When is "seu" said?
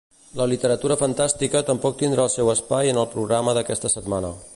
2.37-2.49